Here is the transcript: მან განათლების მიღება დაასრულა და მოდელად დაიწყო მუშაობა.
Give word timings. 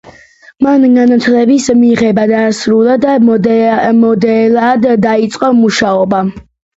მან 0.67 0.85
განათლების 0.93 1.67
მიღება 1.81 2.23
დაასრულა 2.31 2.95
და 3.03 3.11
მოდელად 3.97 4.87
დაიწყო 5.05 5.51
მუშაობა. 5.59 6.23